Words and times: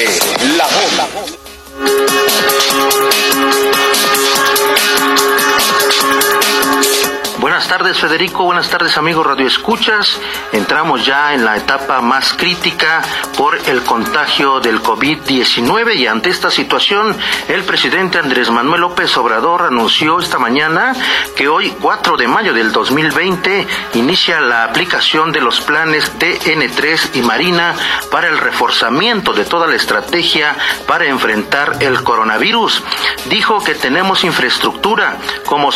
Crece 0.00 0.56
la 0.56 0.64
voz. 0.64 1.39
Tardes 7.70 8.00
Federico, 8.00 8.42
buenas 8.42 8.68
tardes 8.68 8.98
amigos 8.98 9.24
Radio 9.24 9.46
Escuchas. 9.46 10.20
Entramos 10.50 11.06
ya 11.06 11.34
en 11.34 11.44
la 11.44 11.56
etapa 11.56 12.00
más 12.00 12.32
crítica 12.32 13.00
por 13.38 13.56
el 13.68 13.84
contagio 13.84 14.58
del 14.58 14.82
COVID-19 14.82 15.94
y 15.94 16.08
ante 16.08 16.30
esta 16.30 16.50
situación 16.50 17.16
el 17.46 17.62
presidente 17.62 18.18
Andrés 18.18 18.50
Manuel 18.50 18.80
López 18.80 19.16
Obrador 19.16 19.62
anunció 19.62 20.18
esta 20.18 20.40
mañana 20.40 20.96
que 21.36 21.46
hoy 21.46 21.72
4 21.80 22.16
de 22.16 22.26
mayo 22.26 22.52
del 22.52 22.72
2020 22.72 23.68
inicia 23.94 24.40
la 24.40 24.64
aplicación 24.64 25.30
de 25.30 25.40
los 25.40 25.60
planes 25.60 26.12
DN3 26.18 27.10
y 27.14 27.22
Marina 27.22 27.76
para 28.10 28.26
el 28.26 28.38
reforzamiento 28.38 29.32
de 29.32 29.44
toda 29.44 29.68
la 29.68 29.76
estrategia 29.76 30.56
para 30.88 31.06
enfrentar 31.06 31.76
el 31.78 32.02
coronavirus. 32.02 32.82
Dijo 33.26 33.62
que 33.62 33.76
tenemos 33.76 34.24
infraestructura 34.24 35.18
como 35.46 35.70
eh, 35.70 35.74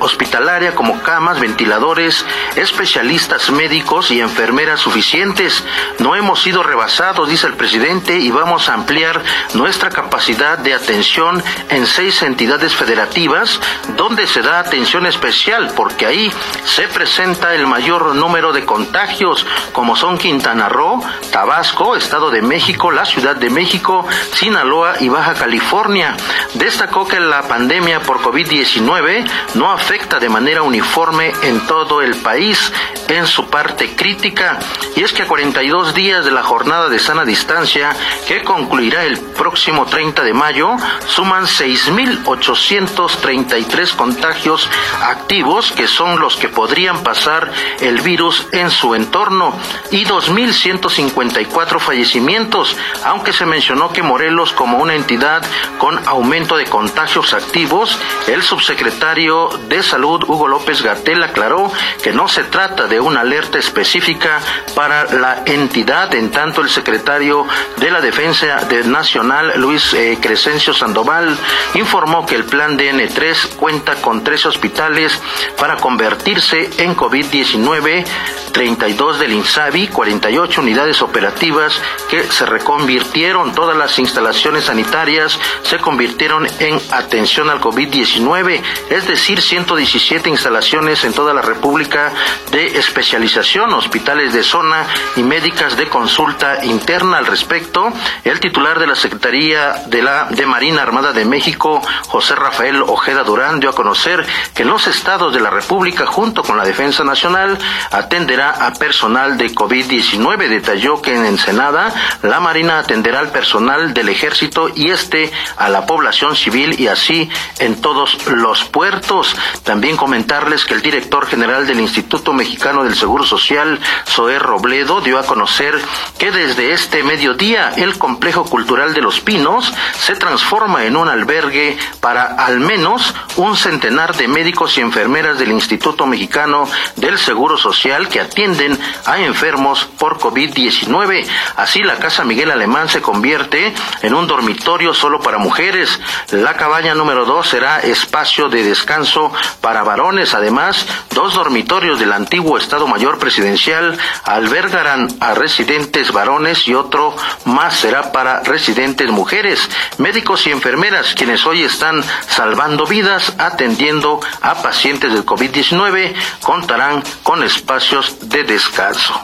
hospitalaria, 0.00 0.74
como 0.74 1.00
camas, 1.02 1.35
ventiladores, 1.40 2.24
especialistas 2.56 3.50
médicos 3.50 4.10
y 4.10 4.20
enfermeras 4.20 4.80
suficientes. 4.80 5.64
No 5.98 6.14
hemos 6.14 6.42
sido 6.42 6.62
rebasados, 6.62 7.28
dice 7.28 7.46
el 7.46 7.54
presidente, 7.54 8.18
y 8.18 8.30
vamos 8.30 8.68
a 8.68 8.74
ampliar 8.74 9.22
nuestra 9.54 9.90
capacidad 9.90 10.58
de 10.58 10.74
atención 10.74 11.42
en 11.70 11.86
seis 11.86 12.22
entidades 12.22 12.74
federativas 12.74 13.60
donde 13.96 14.26
se 14.26 14.42
da 14.42 14.58
atención 14.58 15.06
especial 15.06 15.72
porque 15.76 16.06
ahí 16.06 16.32
se 16.64 16.88
presenta 16.88 17.54
el 17.54 17.66
mayor 17.66 18.14
número 18.14 18.52
de 18.52 18.64
contagios 18.64 19.46
como 19.72 19.96
son 19.96 20.18
Quintana 20.18 20.68
Roo, 20.68 21.02
Tabasco, 21.30 21.96
Estado 21.96 22.30
de 22.30 22.42
México, 22.42 22.90
la 22.90 23.04
Ciudad 23.04 23.36
de 23.36 23.50
México, 23.50 24.06
Sinaloa 24.32 24.94
y 25.00 25.08
Baja 25.08 25.34
California. 25.34 26.16
Destacó 26.54 27.06
que 27.06 27.20
la 27.20 27.42
pandemia 27.42 28.00
por 28.00 28.20
COVID-19 28.20 29.24
no 29.54 29.70
afecta 29.70 30.18
de 30.18 30.28
manera 30.28 30.62
uniforme 30.62 31.25
en 31.42 31.66
todo 31.66 32.02
el 32.02 32.14
país 32.16 32.72
en 33.08 33.26
su 33.26 33.48
parte 33.48 33.94
crítica 33.94 34.58
y 34.96 35.02
es 35.02 35.12
que 35.12 35.22
a 35.22 35.26
42 35.26 35.94
días 35.94 36.24
de 36.24 36.30
la 36.30 36.42
jornada 36.42 36.88
de 36.88 36.98
sana 36.98 37.24
distancia 37.24 37.94
que 38.26 38.42
concluirá 38.42 39.04
el 39.04 39.18
próximo 39.18 39.84
30 39.86 40.24
de 40.24 40.32
mayo 40.32 40.76
suman 41.06 41.44
6.833 41.44 43.94
contagios 43.94 44.68
activos 45.02 45.70
que 45.72 45.86
son 45.86 46.18
los 46.18 46.36
que 46.36 46.48
podrían 46.48 47.02
pasar 47.02 47.52
el 47.80 48.00
virus 48.00 48.48
en 48.52 48.70
su 48.70 48.94
entorno 48.94 49.54
y 49.90 50.04
2.154 50.04 51.78
fallecimientos 51.78 52.76
aunque 53.04 53.32
se 53.32 53.46
mencionó 53.46 53.92
que 53.92 54.02
Morelos 54.02 54.52
como 54.52 54.78
una 54.78 54.94
entidad 54.94 55.44
con 55.78 55.98
aumento 56.08 56.56
de 56.56 56.66
contagios 56.66 57.34
activos 57.34 57.98
el 58.26 58.42
subsecretario 58.42 59.48
de 59.68 59.82
salud 59.82 60.24
Hugo 60.26 60.48
López 60.48 60.82
Gatel 60.82 61.15
aclaró 61.22 61.70
que 62.02 62.12
no 62.12 62.28
se 62.28 62.44
trata 62.44 62.86
de 62.86 63.00
una 63.00 63.20
alerta 63.20 63.58
específica 63.58 64.40
para 64.74 65.04
la 65.04 65.42
entidad, 65.46 66.14
en 66.14 66.30
tanto 66.30 66.60
el 66.60 66.68
secretario 66.68 67.46
de 67.76 67.90
la 67.90 68.00
Defensa 68.00 68.66
Nacional, 68.84 69.52
Luis 69.56 69.94
eh, 69.94 70.18
Crescencio 70.20 70.74
Sandoval, 70.74 71.36
informó 71.74 72.26
que 72.26 72.34
el 72.34 72.44
plan 72.44 72.78
DN3 72.78 73.56
cuenta 73.56 73.94
con 73.96 74.22
tres 74.22 74.46
hospitales 74.46 75.20
para 75.58 75.76
convertirse 75.76 76.70
en 76.78 76.96
COVID-19, 76.96 78.04
32 78.52 79.18
del 79.18 79.32
INSABI, 79.32 79.88
48 79.88 80.60
unidades 80.60 81.02
operativas 81.02 81.80
que 82.08 82.22
se 82.24 82.46
reconvirtieron, 82.46 83.54
todas 83.54 83.76
las 83.76 83.98
instalaciones 83.98 84.64
sanitarias 84.64 85.38
se 85.62 85.78
convirtieron 85.78 86.46
en 86.58 86.80
atención 86.90 87.50
al 87.50 87.60
COVID-19, 87.60 88.60
es 88.90 89.06
decir, 89.06 89.40
117 89.40 90.30
instalaciones 90.30 91.04
en 91.06 91.12
toda 91.12 91.32
la 91.32 91.42
República 91.42 92.12
de 92.50 92.78
especialización, 92.78 93.72
hospitales 93.72 94.32
de 94.32 94.42
zona 94.42 94.86
y 95.16 95.22
médicas 95.22 95.76
de 95.76 95.88
consulta 95.88 96.64
interna 96.64 97.18
al 97.18 97.26
respecto. 97.26 97.92
El 98.24 98.40
titular 98.40 98.78
de 98.78 98.86
la 98.86 98.94
Secretaría 98.94 99.84
de 99.86 100.02
la 100.02 100.26
de 100.30 100.46
Marina 100.46 100.82
Armada 100.82 101.12
de 101.12 101.24
México, 101.24 101.80
José 102.08 102.34
Rafael 102.34 102.82
Ojeda 102.82 103.24
Durán, 103.24 103.60
dio 103.60 103.70
a 103.70 103.74
conocer 103.74 104.26
que 104.54 104.64
los 104.64 104.86
estados 104.86 105.32
de 105.32 105.40
la 105.40 105.50
República, 105.50 106.06
junto 106.06 106.42
con 106.42 106.56
la 106.56 106.64
Defensa 106.64 107.04
Nacional, 107.04 107.58
atenderá 107.90 108.66
a 108.66 108.72
personal 108.72 109.38
de 109.38 109.54
COVID-19. 109.54 110.48
Detalló 110.48 111.00
que 111.00 111.14
en 111.14 111.24
Ensenada 111.26 111.94
la 112.22 112.40
Marina 112.40 112.78
atenderá 112.78 113.20
al 113.20 113.30
personal 113.30 113.94
del 113.94 114.08
Ejército 114.08 114.70
y 114.74 114.90
este 114.90 115.30
a 115.56 115.68
la 115.68 115.86
población 115.86 116.36
civil 116.36 116.80
y 116.80 116.88
así 116.88 117.28
en 117.58 117.80
todos 117.80 118.26
los 118.28 118.64
puertos. 118.64 119.36
También 119.62 119.96
comentarles 119.96 120.64
que 120.64 120.74
el 120.74 120.82
director 120.86 121.26
general 121.26 121.66
del 121.66 121.80
Instituto 121.80 122.32
Mexicano 122.32 122.84
del 122.84 122.94
Seguro 122.94 123.24
Social, 123.24 123.80
Zoé 124.06 124.38
Robledo, 124.38 125.00
dio 125.00 125.18
a 125.18 125.26
conocer 125.26 125.74
que 126.16 126.30
desde 126.30 126.70
este 126.70 127.02
mediodía 127.02 127.72
el 127.76 127.98
complejo 127.98 128.44
cultural 128.44 128.94
de 128.94 129.00
Los 129.00 129.18
Pinos 129.18 129.74
se 129.98 130.14
transforma 130.14 130.84
en 130.84 130.96
un 130.96 131.08
albergue 131.08 131.76
para 132.00 132.22
al 132.22 132.60
menos 132.60 133.12
un 133.34 133.56
centenar 133.56 134.14
de 134.14 134.28
médicos 134.28 134.78
y 134.78 134.80
enfermeras 134.80 135.40
del 135.40 135.50
Instituto 135.50 136.06
Mexicano 136.06 136.68
del 136.94 137.18
Seguro 137.18 137.58
Social 137.58 138.08
que 138.08 138.20
atienden 138.20 138.78
a 139.06 139.18
enfermos 139.18 139.88
por 139.98 140.18
COVID-19. 140.18 141.26
Así 141.56 141.82
la 141.82 141.96
Casa 141.96 142.22
Miguel 142.22 142.52
Alemán 142.52 142.88
se 142.88 143.02
convierte 143.02 143.74
en 144.02 144.14
un 144.14 144.28
dormitorio 144.28 144.94
solo 144.94 145.20
para 145.20 145.38
mujeres. 145.38 145.98
La 146.30 146.54
cabaña 146.54 146.94
número 146.94 147.24
dos 147.24 147.48
será 147.48 147.80
espacio 147.80 148.48
de 148.48 148.62
descanso 148.62 149.32
para 149.60 149.82
varones. 149.82 150.32
Además, 150.32 150.75
Dos 151.10 151.34
dormitorios 151.34 151.98
del 151.98 152.12
antiguo 152.12 152.58
Estado 152.58 152.86
Mayor 152.86 153.18
Presidencial 153.18 153.98
albergarán 154.24 155.08
a 155.20 155.34
residentes 155.34 156.12
varones 156.12 156.66
y 156.68 156.74
otro 156.74 157.16
más 157.44 157.76
será 157.76 158.12
para 158.12 158.40
residentes 158.40 159.10
mujeres, 159.10 159.68
médicos 159.98 160.46
y 160.46 160.50
enfermeras, 160.50 161.14
quienes 161.14 161.46
hoy 161.46 161.62
están 161.62 162.04
salvando 162.28 162.86
vidas, 162.86 163.32
atendiendo 163.38 164.20
a 164.42 164.56
pacientes 164.62 165.12
del 165.12 165.24
COVID-19, 165.24 166.14
contarán 166.42 167.02
con 167.22 167.42
espacios 167.42 168.28
de 168.28 168.44
descanso. 168.44 169.20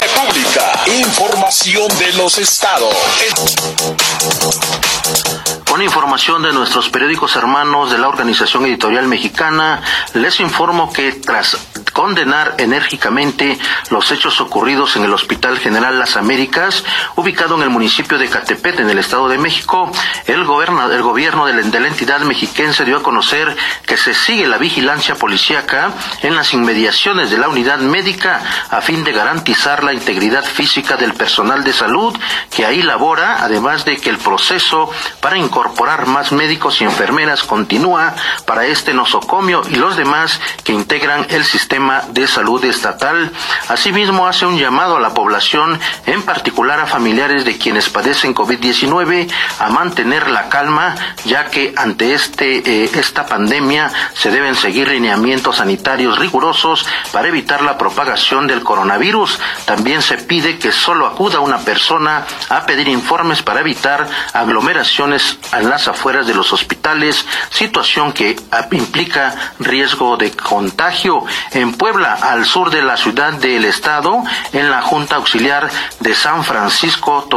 República, 0.00 0.72
información 0.86 1.88
de 1.98 2.12
los 2.14 2.38
estados. 2.38 2.94
Con 5.68 5.82
información 5.82 6.42
de 6.42 6.52
nuestros 6.54 6.88
periódicos 6.88 7.36
hermanos 7.36 7.90
de 7.90 7.98
la 7.98 8.08
Organización 8.08 8.64
Editorial 8.64 9.06
Mexicana, 9.06 9.82
les 10.14 10.40
informo 10.40 10.90
que 10.90 11.12
tras 11.12 11.58
condenar 11.98 12.54
enérgicamente 12.58 13.58
los 13.90 14.12
hechos 14.12 14.40
ocurridos 14.40 14.94
en 14.94 15.02
el 15.02 15.12
Hospital 15.12 15.58
General 15.58 15.98
Las 15.98 16.16
Américas, 16.16 16.84
ubicado 17.16 17.56
en 17.56 17.62
el 17.62 17.70
municipio 17.70 18.18
de 18.18 18.28
Catepet, 18.28 18.78
en 18.78 18.88
el 18.88 18.98
Estado 18.98 19.28
de 19.28 19.36
México, 19.36 19.90
el, 20.26 20.44
gobierno, 20.44 20.92
el 20.92 21.02
gobierno 21.02 21.44
de 21.46 21.54
la, 21.54 21.62
de 21.62 21.80
la 21.80 21.88
entidad 21.88 22.20
mexiquense 22.20 22.84
dio 22.84 22.98
a 22.98 23.02
conocer 23.02 23.56
que 23.84 23.96
se 23.96 24.14
sigue 24.14 24.46
la 24.46 24.58
vigilancia 24.58 25.16
policíaca 25.16 25.90
en 26.22 26.36
las 26.36 26.54
inmediaciones 26.54 27.32
de 27.32 27.38
la 27.38 27.48
unidad 27.48 27.80
médica 27.80 28.44
a 28.70 28.80
fin 28.80 29.02
de 29.02 29.10
garantizar 29.10 29.82
la 29.82 29.92
integridad 29.92 30.44
física 30.44 30.96
del 30.96 31.14
personal 31.14 31.64
de 31.64 31.72
salud 31.72 32.16
que 32.54 32.64
ahí 32.64 32.80
labora, 32.80 33.38
además 33.42 33.84
de 33.84 33.96
que 33.96 34.10
el 34.10 34.18
proceso 34.18 34.88
para 35.20 35.36
incorporar 35.36 36.06
más 36.06 36.30
médicos 36.30 36.80
y 36.80 36.84
enfermeras 36.84 37.42
continúa 37.42 38.14
para 38.46 38.66
este 38.66 38.94
nosocomio 38.94 39.62
y 39.68 39.74
los 39.74 39.96
demás 39.96 40.40
que 40.62 40.72
integran 40.72 41.26
el 41.30 41.44
sistema 41.44 41.87
de 42.12 42.26
salud 42.26 42.62
estatal. 42.64 43.32
Asimismo, 43.68 44.26
hace 44.26 44.46
un 44.46 44.58
llamado 44.58 44.96
a 44.96 45.00
la 45.00 45.14
población, 45.14 45.78
en 46.06 46.22
particular 46.22 46.80
a 46.80 46.86
familiares 46.86 47.44
de 47.44 47.56
quienes 47.56 47.88
padecen 47.88 48.34
COVID-19, 48.34 49.30
a 49.58 49.68
mantener 49.70 50.30
la 50.30 50.48
calma, 50.48 50.94
ya 51.24 51.46
que 51.46 51.74
ante 51.76 52.14
este, 52.14 52.58
eh, 52.58 52.90
esta 52.94 53.26
pandemia 53.26 53.90
se 54.14 54.30
deben 54.30 54.54
seguir 54.54 54.88
lineamientos 54.88 55.56
sanitarios 55.56 56.18
rigurosos 56.18 56.86
para 57.12 57.28
evitar 57.28 57.62
la 57.62 57.78
propagación 57.78 58.46
del 58.46 58.62
coronavirus. 58.62 59.38
También 59.64 60.02
se 60.02 60.18
pide 60.18 60.58
que 60.58 60.72
solo 60.72 61.06
acuda 61.06 61.40
una 61.40 61.58
persona 61.58 62.24
a 62.48 62.66
pedir 62.66 62.88
informes 62.88 63.42
para 63.42 63.60
evitar 63.60 64.06
aglomeraciones 64.32 65.38
en 65.52 65.68
las 65.68 65.88
afueras 65.88 66.26
de 66.26 66.34
los 66.34 66.52
hospitales, 66.52 67.24
situación 67.50 68.12
que 68.12 68.36
implica 68.72 69.34
riesgo 69.58 70.16
de 70.16 70.30
contagio. 70.32 71.24
En 71.52 71.72
Puebla, 71.78 72.18
al 72.20 72.44
sur 72.44 72.70
de 72.70 72.82
la 72.82 72.96
ciudad 72.96 73.32
del 73.34 73.64
estado, 73.64 74.24
en 74.52 74.68
la 74.68 74.82
Junta 74.82 75.14
Auxiliar 75.16 75.70
de 76.00 76.14
San 76.14 76.42
Francisco 76.42 77.28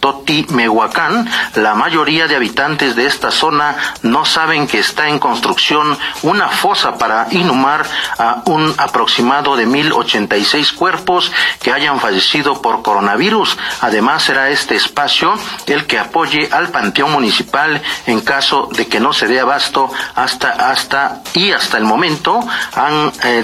Totimehuacán, 0.00 1.28
la 1.54 1.74
mayoría 1.74 2.26
de 2.26 2.34
habitantes 2.34 2.96
de 2.96 3.06
esta 3.06 3.30
zona 3.30 3.76
no 4.02 4.24
saben 4.24 4.66
que 4.66 4.78
está 4.78 5.08
en 5.08 5.18
construcción 5.18 5.98
una 6.22 6.48
fosa 6.48 6.96
para 6.96 7.28
inhumar 7.30 7.84
a 8.18 8.42
un 8.46 8.74
aproximado 8.78 9.54
de 9.56 9.68
1.086 9.68 10.74
cuerpos 10.74 11.30
que 11.62 11.72
hayan 11.72 12.00
fallecido 12.00 12.62
por 12.62 12.82
coronavirus. 12.82 13.58
Además, 13.82 14.22
será 14.22 14.48
este 14.48 14.76
espacio 14.76 15.34
el 15.66 15.86
que 15.86 15.98
apoye 15.98 16.48
al 16.50 16.70
Panteón 16.70 17.12
Municipal 17.12 17.82
en 18.06 18.20
caso 18.22 18.68
de 18.72 18.86
que 18.86 19.00
no 19.00 19.12
se 19.12 19.26
dé 19.26 19.40
abasto 19.40 19.90
hasta, 20.14 20.70
hasta 20.70 21.22
y 21.34 21.52
hasta 21.52 21.76
el 21.76 21.84
momento 21.84 22.40
han 22.74 23.12
eh, 23.22 23.42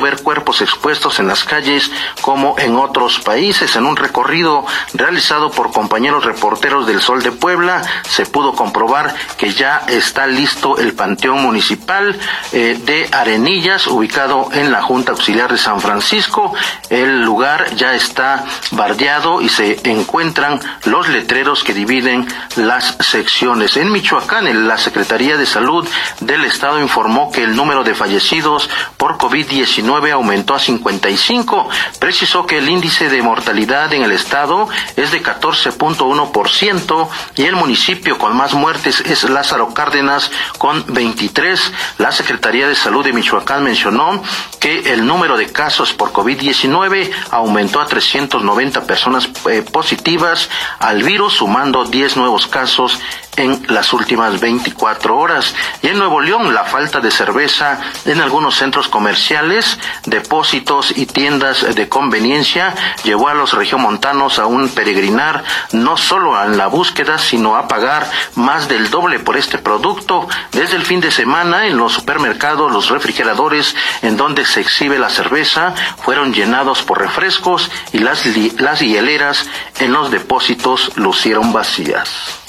ver 0.00 0.22
cuerpos 0.22 0.60
expuestos 0.60 1.18
en 1.18 1.28
las 1.28 1.44
calles 1.44 1.90
como 2.20 2.58
en 2.58 2.76
otros 2.76 3.20
países. 3.20 3.76
En 3.76 3.86
un 3.86 3.96
recorrido 3.96 4.64
realizado 4.94 5.50
por 5.50 5.72
compañeros 5.72 6.24
reporteros 6.24 6.86
del 6.86 7.00
Sol 7.00 7.22
de 7.22 7.32
Puebla, 7.32 7.82
se 8.08 8.26
pudo 8.26 8.54
comprobar 8.54 9.14
que 9.36 9.52
ya 9.52 9.82
está 9.88 10.26
listo 10.26 10.78
el 10.78 10.94
Panteón 10.94 11.42
Municipal 11.42 12.18
eh, 12.52 12.78
de 12.84 13.08
Arenillas, 13.12 13.86
ubicado 13.86 14.48
en 14.52 14.70
la 14.72 14.82
Junta 14.82 15.12
Auxiliar 15.12 15.50
de 15.50 15.58
San 15.58 15.80
Francisco. 15.80 16.54
El 16.90 17.22
lugar 17.22 17.74
ya 17.76 17.94
está 17.94 18.44
bardeado 18.72 19.40
y 19.40 19.48
se 19.48 19.78
encuentran 19.88 20.60
los 20.84 21.08
letreros 21.08 21.64
que 21.64 21.74
dividen 21.74 22.26
las 22.56 22.96
secciones. 23.00 23.76
En 23.76 23.92
Michoacán, 23.92 24.66
la 24.66 24.78
Secretaría 24.78 25.36
de 25.36 25.46
Salud 25.46 25.88
del 26.20 26.44
Estado 26.44 26.80
informó 26.80 27.30
que 27.30 27.42
el 27.42 27.56
número 27.56 27.84
de 27.84 27.94
fallecidos 27.94 28.68
por 28.96 29.18
COVID-19 29.52 30.12
aumentó 30.12 30.54
a 30.54 30.58
55. 30.58 31.68
Precisó 31.98 32.46
que 32.46 32.58
el 32.58 32.68
índice 32.68 33.08
de 33.08 33.22
mortalidad 33.22 33.92
en 33.92 34.02
el 34.02 34.12
Estado 34.12 34.68
es 34.96 35.10
de 35.10 35.22
14.1% 35.22 37.08
y 37.36 37.42
el 37.42 37.56
municipio 37.56 38.18
con 38.18 38.36
más 38.36 38.54
muertes 38.54 39.00
es 39.00 39.24
Lázaro 39.24 39.74
Cárdenas 39.74 40.30
con 40.58 40.84
23. 40.88 41.72
La 41.98 42.12
Secretaría 42.12 42.66
de 42.66 42.74
Salud 42.74 43.04
de 43.04 43.12
Michoacán 43.12 43.64
mencionó 43.64 44.22
que 44.58 44.92
el 44.92 45.06
número 45.06 45.36
de 45.36 45.52
casos 45.52 45.92
por 45.92 46.12
COVID-19 46.12 47.10
aumentó 47.30 47.80
a 47.80 47.86
390 47.86 48.84
personas 48.84 49.28
eh, 49.50 49.62
positivas 49.62 50.48
al 50.78 51.02
virus, 51.02 51.34
sumando 51.34 51.84
10 51.84 52.16
nuevos 52.16 52.46
casos 52.46 52.98
en 53.36 53.64
las 53.68 53.92
últimas 53.92 54.40
24 54.40 55.16
horas. 55.16 55.54
Y 55.80 55.88
en 55.88 55.98
Nuevo 55.98 56.20
León, 56.20 56.52
la 56.54 56.64
falta 56.64 57.00
de 57.00 57.10
cerveza 57.10 57.80
en 58.04 58.20
algunos 58.20 58.56
centros 58.56 58.88
comerciales, 58.88 59.78
depósitos 60.04 60.96
y 60.96 61.06
tiendas 61.06 61.74
de 61.74 61.88
conveniencia 61.88 62.74
llevó 63.04 63.28
a 63.28 63.34
los 63.34 63.54
regiomontanos 63.54 64.38
a 64.38 64.46
un 64.46 64.68
peregrinar 64.68 65.44
no 65.72 65.96
solo 65.96 66.42
en 66.44 66.56
la 66.56 66.66
búsqueda, 66.66 67.18
sino 67.18 67.56
a 67.56 67.68
pagar 67.68 68.10
más 68.34 68.68
del 68.68 68.90
doble 68.90 69.18
por 69.18 69.36
este 69.36 69.58
producto. 69.58 70.28
Desde 70.52 70.76
el 70.76 70.82
fin 70.82 71.00
de 71.00 71.10
semana, 71.10 71.66
en 71.66 71.76
los 71.76 71.92
supermercados, 71.92 72.70
los 72.70 72.90
refrigeradores 72.90 73.74
en 74.02 74.16
donde 74.16 74.44
se 74.44 74.60
exhibe 74.60 74.98
la 74.98 75.10
cerveza 75.10 75.74
fueron 76.04 76.34
llenados 76.34 76.82
por 76.82 77.00
refrescos 77.00 77.70
y 77.92 77.98
las, 77.98 78.24
las 78.58 78.80
hieleras 78.80 79.48
en 79.80 79.92
los 79.92 80.10
depósitos 80.10 80.96
lucieron 80.96 81.52
vacías. 81.52 82.41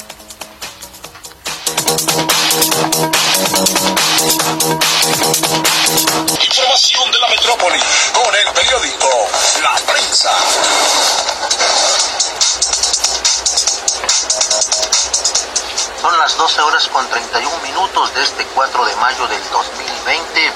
Información 4.23 4.39
de 7.11 7.19
la 7.19 7.27
metrópoli 7.27 7.77
con 8.13 8.33
el 8.33 8.47
periódico 8.53 9.27
La 9.61 9.75
Prensa. 9.85 10.31
Son 15.99 16.17
las 16.17 16.37
12 16.37 16.61
horas 16.61 16.87
con 16.87 17.05
31 17.09 17.57
minutos 17.63 18.15
de 18.15 18.23
este 18.23 18.45
4 18.45 18.85
de 18.85 18.95
mayo 18.95 19.27
del 19.27 19.43
2020. 19.51 20.53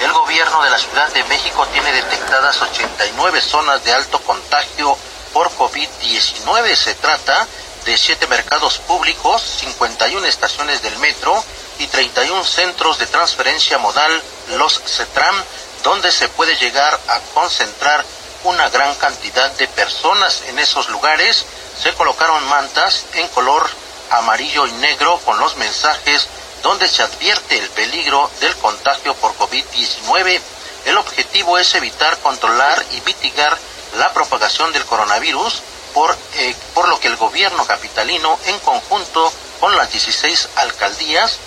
El 0.00 0.12
gobierno 0.12 0.64
de 0.64 0.70
la 0.70 0.78
Ciudad 0.78 1.08
de 1.12 1.22
México 1.24 1.64
tiene 1.72 1.92
detectadas 1.92 2.60
89 2.60 3.40
zonas 3.40 3.84
de 3.84 3.92
alto 3.92 4.20
contagio 4.22 4.98
por 5.32 5.48
COVID-19. 5.56 6.74
Se 6.74 6.94
trata 6.94 7.46
de 7.84 7.96
siete 7.96 8.26
mercados 8.26 8.78
públicos, 8.78 9.40
51 9.60 10.26
estaciones 10.26 10.82
del 10.82 10.98
metro 10.98 11.44
y 11.78 11.86
31 11.86 12.44
centros 12.44 12.98
de 12.98 13.06
transferencia 13.06 13.78
modal, 13.78 14.22
los 14.56 14.80
CETRAM, 14.84 15.42
donde 15.82 16.10
se 16.10 16.28
puede 16.28 16.56
llegar 16.56 16.98
a 17.08 17.20
concentrar 17.34 18.04
una 18.44 18.68
gran 18.68 18.94
cantidad 18.96 19.50
de 19.52 19.68
personas. 19.68 20.42
En 20.48 20.58
esos 20.58 20.88
lugares 20.88 21.44
se 21.80 21.92
colocaron 21.94 22.46
mantas 22.48 23.04
en 23.14 23.28
color 23.28 23.68
amarillo 24.10 24.66
y 24.66 24.72
negro 24.72 25.20
con 25.24 25.38
los 25.38 25.56
mensajes 25.56 26.28
donde 26.62 26.88
se 26.88 27.02
advierte 27.02 27.58
el 27.58 27.68
peligro 27.70 28.30
del 28.40 28.56
contagio 28.56 29.14
por 29.14 29.36
COVID-19. 29.36 30.40
El 30.86 30.96
objetivo 30.96 31.58
es 31.58 31.74
evitar, 31.74 32.18
controlar 32.18 32.84
y 32.92 33.00
mitigar 33.02 33.56
la 33.98 34.12
propagación 34.12 34.72
del 34.72 34.84
coronavirus 34.84 35.62
por, 35.94 36.16
eh, 36.34 36.54
por 36.74 36.88
lo 36.88 36.98
que 37.00 37.08
el 37.08 37.16
gobierno 37.16 37.64
capitalino, 37.66 38.38
en 38.46 38.58
conjunto 38.60 39.32
con 39.60 39.76
las 39.76 39.90
16 39.90 40.48
alcaldías, 40.56 41.38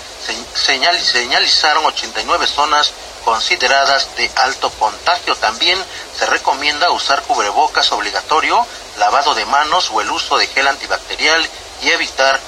señal, 0.55 0.99
señalizaron 0.99 1.85
89 1.85 2.47
zonas 2.47 2.91
consideradas 3.25 4.15
de 4.15 4.29
alto 4.35 4.69
contagio. 4.71 5.35
También 5.35 5.77
se 6.17 6.25
recomienda 6.25 6.91
usar 6.91 7.21
cubrebocas 7.23 7.91
obligatorio, 7.91 8.65
lavado 8.97 9.35
de 9.35 9.45
manos 9.45 9.89
o 9.91 10.01
el 10.01 10.09
uso 10.11 10.37
de 10.37 10.47
gel 10.47 10.67
antibacterial 10.67 11.47
y 11.81 11.89
evitar 11.89 12.39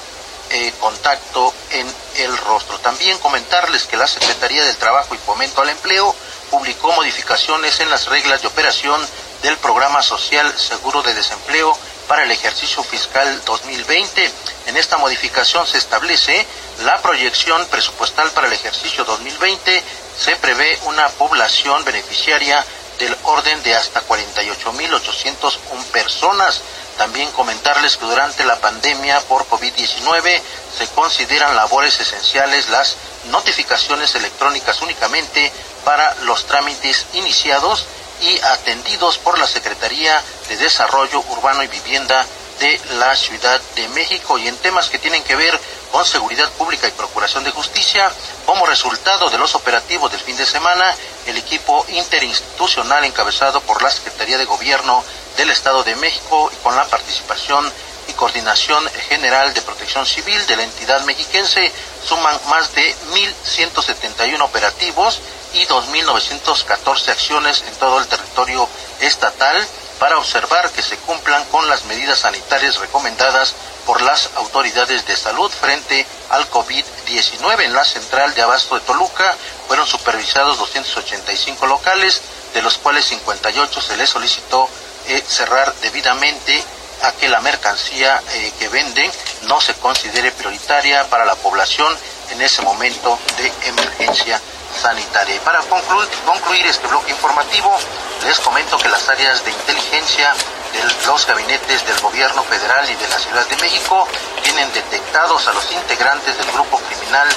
eh, 0.50 0.72
contacto 0.80 1.54
en 1.70 1.90
el 2.16 2.36
rostro. 2.36 2.78
También 2.80 3.18
comentarles 3.18 3.84
que 3.84 3.96
la 3.96 4.06
Secretaría 4.06 4.64
del 4.64 4.76
Trabajo 4.76 5.14
y 5.14 5.18
Fomento 5.18 5.62
al 5.62 5.70
Empleo 5.70 6.14
publicó 6.50 6.92
modificaciones 6.92 7.80
en 7.80 7.88
las 7.88 8.06
reglas 8.06 8.42
de 8.42 8.48
operación 8.48 9.00
del 9.42 9.56
programa 9.56 10.02
social 10.02 10.52
Seguro 10.58 11.02
de 11.02 11.14
Desempleo 11.14 11.76
para 12.08 12.24
el 12.24 12.30
ejercicio 12.30 12.82
fiscal 12.82 13.42
2020. 13.44 14.30
En 14.66 14.76
esta 14.76 14.96
modificación 14.98 15.66
se 15.66 15.78
establece 15.78 16.46
la 16.84 17.00
proyección 17.02 17.64
presupuestal 17.66 18.30
para 18.30 18.46
el 18.46 18.52
ejercicio 18.52 19.04
2020. 19.04 19.82
Se 20.18 20.36
prevé 20.36 20.78
una 20.84 21.08
población 21.08 21.84
beneficiaria 21.84 22.64
del 22.98 23.16
orden 23.24 23.62
de 23.62 23.74
hasta 23.74 24.02
48.801 24.06 25.84
personas. 25.92 26.60
También 26.98 27.30
comentarles 27.32 27.96
que 27.96 28.04
durante 28.04 28.44
la 28.44 28.60
pandemia 28.60 29.20
por 29.22 29.48
COVID-19 29.48 30.40
se 30.78 30.86
consideran 30.88 31.56
labores 31.56 31.98
esenciales 32.00 32.68
las 32.68 32.96
notificaciones 33.30 34.14
electrónicas 34.14 34.82
únicamente 34.82 35.52
para 35.84 36.14
los 36.22 36.46
trámites 36.46 37.06
iniciados 37.14 37.86
y 38.22 38.40
atendidos 38.40 39.18
por 39.18 39.38
la 39.38 39.46
Secretaría 39.46 40.22
de 40.48 40.56
Desarrollo 40.56 41.24
Urbano 41.28 41.62
y 41.62 41.66
Vivienda 41.66 42.24
de 42.60 42.80
la 42.98 43.16
Ciudad 43.16 43.60
de 43.74 43.88
México 43.88 44.38
y 44.38 44.46
en 44.46 44.56
temas 44.58 44.88
que 44.88 45.00
tienen 45.00 45.24
que 45.24 45.34
ver 45.34 45.58
con 45.90 46.04
seguridad 46.04 46.48
pública 46.52 46.86
y 46.86 46.92
procuración 46.92 47.42
de 47.42 47.50
justicia. 47.50 48.10
Como 48.46 48.64
resultado 48.66 49.28
de 49.28 49.38
los 49.38 49.54
operativos 49.56 50.10
del 50.12 50.20
fin 50.20 50.36
de 50.36 50.46
semana, 50.46 50.94
el 51.26 51.36
equipo 51.36 51.84
interinstitucional 51.88 53.04
encabezado 53.04 53.60
por 53.62 53.82
la 53.82 53.90
Secretaría 53.90 54.38
de 54.38 54.44
Gobierno 54.44 55.02
del 55.36 55.50
Estado 55.50 55.82
de 55.82 55.96
México 55.96 56.50
y 56.52 56.56
con 56.62 56.76
la 56.76 56.84
participación 56.84 57.72
y 58.08 58.12
coordinación 58.14 58.88
general 59.08 59.52
de 59.54 59.62
protección 59.62 60.06
civil 60.06 60.44
de 60.46 60.56
la 60.56 60.64
entidad 60.64 61.02
mexiquense 61.04 61.72
suman 62.06 62.38
más 62.48 62.74
de 62.74 62.94
1.171 63.12 64.40
operativos 64.42 65.20
y 65.54 65.66
2.914 65.66 67.08
acciones 67.08 67.62
en 67.66 67.74
todo 67.76 67.98
el 67.98 68.06
territorio 68.06 68.68
estatal 69.00 69.66
para 69.98 70.18
observar 70.18 70.70
que 70.70 70.82
se 70.82 70.96
cumplan 70.98 71.44
con 71.44 71.68
las 71.68 71.84
medidas 71.84 72.20
sanitarias 72.20 72.78
recomendadas 72.78 73.54
por 73.86 74.00
las 74.02 74.30
autoridades 74.36 75.06
de 75.06 75.16
salud 75.16 75.50
frente 75.50 76.06
al 76.30 76.48
COVID-19. 76.50 77.62
En 77.62 77.72
la 77.72 77.84
central 77.84 78.34
de 78.34 78.42
Abasto 78.42 78.74
de 78.74 78.80
Toluca 78.80 79.36
fueron 79.68 79.86
supervisados 79.86 80.58
285 80.58 81.66
locales, 81.66 82.20
de 82.54 82.62
los 82.62 82.78
cuales 82.78 83.04
58 83.06 83.80
se 83.80 83.96
les 83.96 84.10
solicitó 84.10 84.68
eh, 85.06 85.22
cerrar 85.26 85.72
debidamente 85.76 86.64
a 87.02 87.12
que 87.12 87.28
la 87.28 87.40
mercancía 87.40 88.22
eh, 88.32 88.52
que 88.58 88.68
venden 88.68 89.10
no 89.42 89.60
se 89.60 89.74
considere 89.74 90.32
prioritaria 90.32 91.04
para 91.08 91.24
la 91.24 91.34
población 91.36 91.96
en 92.30 92.40
ese 92.40 92.62
momento 92.62 93.18
de 93.36 93.52
emergencia 93.68 94.40
sanitaria. 94.80 95.34
Y 95.34 95.38
para 95.40 95.60
concluir, 95.60 96.08
concluir 96.24 96.66
este 96.66 96.86
bloque 96.86 97.10
informativo, 97.10 97.76
les 98.24 98.38
comento 98.40 98.78
que 98.78 98.88
las 98.88 99.08
áreas 99.08 99.44
de 99.44 99.50
inteligencia 99.50 100.32
de 100.72 101.06
los 101.06 101.26
gabinetes 101.26 101.86
del 101.86 102.00
gobierno 102.00 102.42
federal 102.44 102.88
y 102.88 102.94
de 102.94 103.08
la 103.08 103.18
Ciudad 103.18 103.46
de 103.46 103.56
México 103.56 104.08
tienen 104.42 104.72
detectados 104.72 105.46
a 105.48 105.52
los 105.52 105.70
integrantes 105.70 106.38
del 106.38 106.50
grupo 106.52 106.78
criminal 106.78 107.28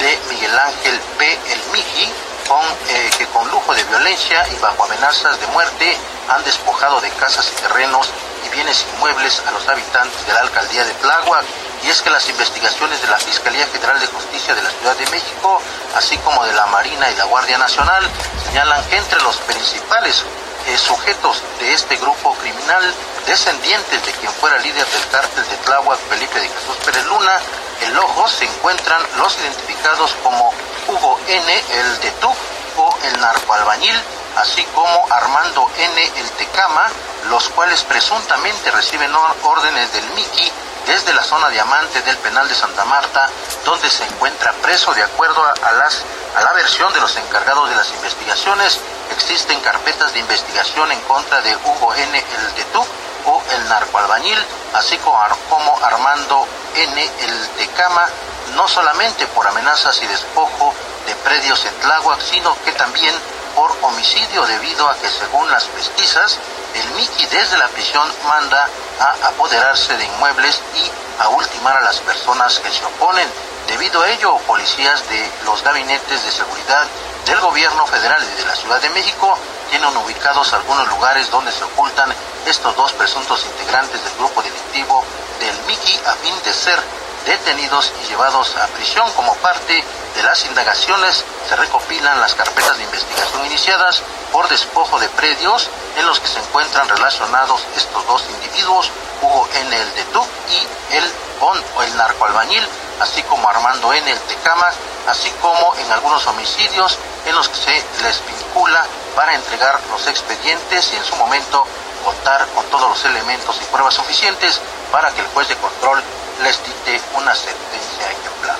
de 0.00 0.18
Miguel 0.30 0.58
Ángel 0.58 1.00
P. 1.18 1.32
El 1.32 1.60
Miji 1.72 2.12
eh, 2.50 3.10
que 3.16 3.26
con 3.26 3.48
lujo 3.48 3.72
de 3.74 3.84
violencia 3.84 4.44
y 4.48 4.56
bajo 4.56 4.82
amenazas 4.82 5.38
de 5.38 5.46
muerte 5.48 5.96
han 6.28 6.42
despojado 6.42 7.00
de 7.00 7.08
casas 7.10 7.48
y 7.52 7.62
terrenos 7.62 8.08
y 8.44 8.48
bienes 8.48 8.84
inmuebles 8.92 9.40
a 9.46 9.52
los 9.52 9.68
habitantes 9.68 10.26
de 10.26 10.32
la 10.32 10.40
alcaldía 10.40 10.84
de 10.84 10.92
Tláhuac. 10.94 11.44
Y 11.84 11.90
es 11.90 12.02
que 12.02 12.10
las 12.10 12.28
investigaciones 12.28 13.00
de 13.02 13.08
la 13.08 13.18
Fiscalía 13.18 13.68
General 13.68 14.00
de 14.00 14.06
Justicia 14.06 14.52
de 14.52 14.62
la 14.62 14.70
Ciudad 14.70 14.96
de 14.96 15.06
México, 15.10 15.62
así 15.94 16.18
como 16.18 16.44
de 16.44 16.52
la 16.52 16.66
Marina 16.66 17.08
y 17.10 17.14
la 17.14 17.24
Guardia 17.24 17.56
Nacional, 17.56 18.04
señalan 18.44 18.84
que 18.88 18.96
entre 18.96 19.22
los 19.22 19.36
principales 19.42 20.24
eh, 20.66 20.76
sujetos 20.76 21.42
de 21.60 21.72
este 21.72 21.96
grupo 21.98 22.34
criminal, 22.34 22.82
descendientes 23.26 24.04
de 24.04 24.12
quien 24.12 24.32
fuera 24.32 24.58
líder 24.58 24.86
del 24.86 25.08
cártel 25.08 25.48
de 25.48 25.56
Tláhuac, 25.58 26.00
Felipe 26.08 26.40
de 26.40 26.48
Jesús 26.48 26.76
Pérez 26.84 27.04
Luna, 27.06 27.38
el 27.82 27.96
ojo 27.96 28.26
se 28.26 28.44
encuentran 28.44 29.00
los 29.18 29.38
identificados 29.38 30.14
como 30.24 30.52
Hugo 30.88 31.18
N., 31.26 31.64
el 31.72 32.00
de 32.00 32.10
Tuc 32.12 32.36
o 32.76 32.94
el 33.02 33.20
narcoalbañil, 33.20 34.00
así 34.36 34.64
como 34.74 35.06
Armando 35.10 35.70
N. 35.76 36.12
el 36.16 36.30
Tecama, 36.32 36.88
los 37.28 37.48
cuales 37.50 37.82
presuntamente 37.84 38.70
reciben 38.70 39.14
órdenes 39.42 39.92
del 39.92 40.04
Miki 40.10 40.52
desde 40.86 41.12
la 41.12 41.22
zona 41.22 41.48
diamante 41.50 42.02
del 42.02 42.16
penal 42.18 42.48
de 42.48 42.54
Santa 42.54 42.84
Marta, 42.84 43.28
donde 43.64 43.90
se 43.90 44.04
encuentra 44.04 44.52
preso 44.54 44.92
de 44.94 45.02
acuerdo 45.02 45.44
a, 45.44 45.72
las, 45.72 46.02
a 46.36 46.42
la 46.42 46.52
versión 46.52 46.92
de 46.92 47.00
los 47.00 47.16
encargados 47.16 47.68
de 47.68 47.76
las 47.76 47.90
investigaciones. 47.92 48.80
Existen 49.12 49.60
carpetas 49.60 50.12
de 50.14 50.20
investigación 50.20 50.90
en 50.92 51.00
contra 51.02 51.40
de 51.42 51.54
Hugo 51.56 51.94
N. 51.94 52.18
el 52.18 52.54
de 52.54 52.64
Tuc 52.72 52.86
o 53.26 53.42
el 53.50 53.68
narcoalbañil, 53.68 54.38
así 54.74 54.96
como, 54.98 55.18
como 55.48 55.78
Armando 55.84 56.46
N. 56.74 57.10
el 57.20 57.48
Tecama, 57.50 58.06
no 58.54 58.68
solamente 58.68 59.26
por 59.28 59.46
amenazas 59.46 60.00
y 60.02 60.06
despojo 60.06 60.74
de 61.06 61.14
predios 61.16 61.64
en 61.64 61.74
Tláhuac, 61.80 62.20
sino 62.20 62.56
que 62.64 62.72
también 62.72 63.14
por 63.54 63.76
homicidio 63.82 64.46
debido 64.46 64.88
a 64.88 64.96
que 64.96 65.08
según 65.08 65.50
las 65.50 65.64
pesquisas, 65.64 66.38
el 66.74 66.90
Miki 66.92 67.26
desde 67.26 67.58
la 67.58 67.68
prisión 67.68 68.08
manda 68.26 68.68
a 69.00 69.28
apoderarse 69.28 69.96
de 69.96 70.04
inmuebles 70.04 70.60
y 70.74 71.22
a 71.22 71.28
ultimar 71.28 71.76
a 71.76 71.80
las 71.80 71.98
personas 72.00 72.58
que 72.60 72.70
se 72.70 72.84
oponen. 72.84 73.28
Debido 73.66 74.02
a 74.02 74.08
ello, 74.08 74.36
policías 74.46 75.08
de 75.08 75.30
los 75.44 75.62
gabinetes 75.62 76.24
de 76.24 76.30
seguridad 76.30 76.86
del 77.26 77.40
gobierno 77.40 77.86
federal 77.86 78.22
y 78.22 78.36
de 78.36 78.46
la 78.46 78.54
Ciudad 78.56 78.80
de 78.80 78.90
México 78.90 79.38
tienen 79.70 79.96
ubicados 79.96 80.52
algunos 80.52 80.88
lugares 80.88 81.30
donde 81.30 81.52
se 81.52 81.64
ocultan 81.64 82.12
estos 82.46 82.74
dos 82.74 82.92
presuntos 82.94 83.44
integrantes 83.44 84.02
del 84.02 84.14
grupo 84.14 84.42
delictivo 84.42 85.04
del 85.38 85.56
Miki 85.66 86.00
a 86.06 86.14
fin 86.14 86.34
de 86.42 86.52
ser 86.52 86.80
detenidos 87.26 87.92
y 88.02 88.08
llevados 88.08 88.56
a 88.56 88.66
prisión. 88.68 89.10
Como 89.12 89.34
parte 89.36 89.84
de 90.14 90.22
las 90.22 90.44
indagaciones 90.44 91.24
se 91.48 91.56
recopilan 91.56 92.20
las 92.20 92.34
carpetas 92.34 92.76
de 92.78 92.84
investigación 92.84 93.46
iniciadas 93.46 94.02
por 94.32 94.48
despojo 94.48 94.98
de 94.98 95.08
predios 95.10 95.68
en 95.96 96.06
los 96.06 96.20
que 96.20 96.28
se 96.28 96.38
encuentran 96.38 96.88
relacionados 96.88 97.62
estos 97.76 98.06
dos 98.06 98.24
individuos, 98.30 98.90
Hugo 99.22 99.48
N. 99.54 99.76
el 99.76 99.94
de 99.94 100.04
y 100.50 100.96
el 100.96 101.12
Bon 101.40 101.58
o 101.76 101.82
el 101.82 101.96
narcoalbañil, 101.96 102.66
así 103.00 103.22
como 103.22 103.48
Armando 103.48 103.92
N. 103.92 104.10
el 104.10 104.20
Tecama, 104.20 104.70
así 105.08 105.30
como 105.40 105.74
en 105.76 105.90
algunos 105.90 106.26
homicidios 106.26 106.98
en 107.26 107.34
los 107.34 107.48
que 107.48 107.56
se 107.56 108.02
les 108.02 108.22
vincula 108.26 108.84
para 109.14 109.34
entregar 109.34 109.80
los 109.90 110.06
expedientes 110.06 110.92
y 110.92 110.96
en 110.96 111.04
su 111.04 111.16
momento 111.16 111.66
contar 112.04 112.46
con 112.48 112.64
todos 112.66 112.88
los 112.88 113.04
elementos 113.04 113.56
y 113.60 113.64
pruebas 113.66 113.94
suficientes 113.94 114.60
para 114.90 115.10
que 115.12 115.20
el 115.20 115.26
juez 115.28 115.48
de 115.48 115.56
control 115.56 116.02
les 116.42 116.64
dicte 116.64 117.00
una 117.14 117.34
sentencia 117.34 118.10
ejemplar. 118.10 118.56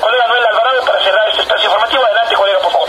Colega 0.00 0.26
Noel 0.26 0.46
Alvarado, 0.50 0.84
para 0.84 1.04
cerrar 1.04 1.28
este 1.30 1.42
espacio 1.42 1.64
informativo, 1.66 2.04
adelante, 2.04 2.34
colega, 2.34 2.58
por 2.60 2.72
favor. 2.72 2.88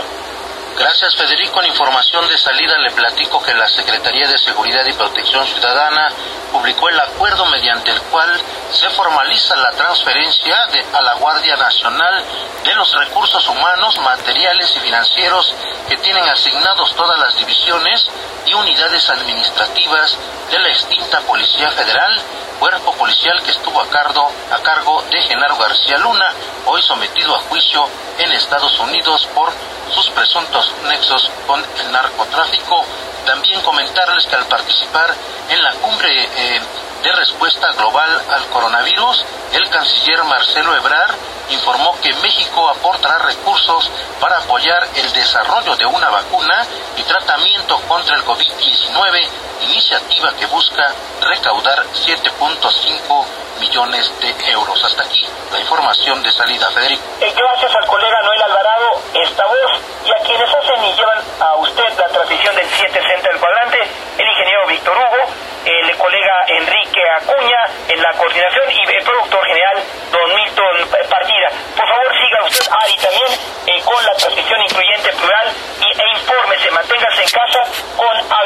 Gracias, 0.86 1.16
Federico. 1.16 1.60
En 1.60 1.66
información 1.66 2.28
de 2.28 2.38
salida 2.38 2.78
le 2.78 2.92
platico 2.92 3.42
que 3.42 3.52
la 3.54 3.66
Secretaría 3.66 4.28
de 4.28 4.38
Seguridad 4.38 4.86
y 4.86 4.92
Protección 4.92 5.44
Ciudadana 5.44 6.12
publicó 6.52 6.88
el 6.88 7.00
acuerdo 7.00 7.44
mediante 7.46 7.90
el 7.90 8.00
cual 8.02 8.40
se 8.70 8.88
formaliza 8.90 9.56
la 9.56 9.72
transferencia 9.72 10.54
de, 10.68 10.86
a 10.92 11.02
la 11.02 11.14
Guardia 11.14 11.56
Nacional 11.56 12.24
de 12.62 12.72
los 12.76 12.94
recursos 12.94 13.48
humanos, 13.48 13.98
materiales 13.98 14.76
y 14.76 14.78
financieros 14.78 15.52
que 15.88 15.96
tienen 15.96 16.28
asignados 16.28 16.94
todas 16.94 17.18
las 17.18 17.36
divisiones 17.36 18.06
y 18.46 18.54
unidades 18.54 19.10
administrativas 19.10 20.16
de 20.52 20.58
la 20.60 20.68
extinta 20.68 21.18
Policía 21.22 21.68
Federal, 21.72 22.22
cuerpo 22.60 22.92
policial 22.92 23.42
que 23.42 23.50
estuvo 23.50 23.80
a 23.80 23.88
cargo, 23.88 24.30
a 24.52 24.62
cargo 24.62 25.02
de 25.10 25.20
Genaro 25.22 25.56
García 25.56 25.98
Luna, 25.98 26.32
hoy 26.64 26.80
sometido 26.82 27.34
a 27.34 27.40
juicio 27.40 27.88
en 28.18 28.30
Estados 28.30 28.78
Unidos 28.78 29.28
por 29.34 29.52
sus 29.90 30.10
presuntos 30.10 30.72
nexos 30.84 31.30
con 31.46 31.64
el 31.80 31.92
narcotráfico. 31.92 32.84
También 33.24 33.60
comentarles 33.62 34.26
que 34.26 34.36
al 34.36 34.46
participar 34.46 35.12
en 35.50 35.62
la 35.62 35.72
cumbre 35.74 36.10
eh, 36.10 36.60
de 37.02 37.12
respuesta 37.12 37.72
global 37.72 38.22
al 38.30 38.46
coronavirus, 38.46 39.24
el 39.52 39.68
canciller 39.70 40.24
Marcelo 40.24 40.74
Ebrard 40.76 41.14
informó 41.50 41.96
que 42.00 42.12
México 42.14 42.68
aportará 42.68 43.18
recursos 43.18 43.90
para 44.20 44.38
apoyar 44.38 44.88
el 44.94 45.12
desarrollo 45.12 45.76
de 45.76 45.86
una 45.86 46.10
vacuna 46.10 46.66
y 46.96 47.02
tratamiento 47.02 47.78
contra 47.88 48.16
el 48.16 48.24
COVID-19, 48.24 49.28
iniciativa 49.62 50.34
que 50.34 50.46
busca 50.46 50.92
recaudar 51.20 51.84
7.5 51.92 53.24
millones 53.58 54.12
de 54.20 54.50
euros. 54.50 54.84
Hasta 54.84 55.02
aquí 55.02 55.26
la 55.52 55.60
información 55.60 56.22
de 56.22 56.30
salida, 56.32 56.70
Federico. 56.70 57.02
Gracias 57.20 57.72
al 57.74 57.86
colega 57.86 58.22
Noel 58.22 58.42
Alvarado, 58.42 59.02
esta 59.14 59.46
voz, 59.46 59.80
y 60.04 60.10
a 60.10 60.24
quienes 60.24 60.48
hacen 60.48 60.84
y 60.84 60.92
llevan 60.94 61.18
a 61.40 61.54
usted 61.56 61.98
la 61.98 62.08
transmisión 62.08 62.54
del 62.56 62.68
7 62.68 62.92
Centro 62.92 63.32
del 63.32 63.40
Cuadrante, 63.40 63.78
el 64.18 64.26
ingeniero 64.28 64.66
Víctor 64.66 64.96
Hugo, 64.96 65.32
el 65.66 65.96
colega 65.96 66.44
Enrique 66.46 67.02
Acuña 67.16 67.58
en 67.88 68.00
la 68.00 68.12
coordinación 68.12 68.70
y 68.70 68.96
el 68.96 69.02
productor 69.02 69.44
general 69.46 69.82
Don 70.12 70.34
Milton 70.34 70.88
Partida. 71.10 71.48
Por 71.76 71.88
favor, 71.88 72.12
siga 72.14 72.44
usted, 72.44 72.66
Ari, 72.70 72.96
también 72.98 73.26
eh, 73.66 73.82
con 73.82 74.04
la 74.04 74.14
transmisión 74.14 74.62
incluyente 74.62 75.12
plural 75.12 75.52
y, 75.80 76.00
e 76.00 76.04
infórmese, 76.14 76.70
manténgase 76.70 77.22
en 77.22 77.30
casa 77.30 77.60
con 77.96 78.16
ABC 78.16 78.36
Radio 78.36 78.45